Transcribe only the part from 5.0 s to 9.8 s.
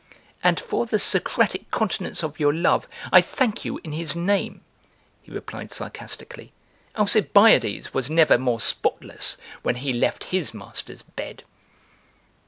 (he replied sarcastically,) "Alcibiades was never more spotless when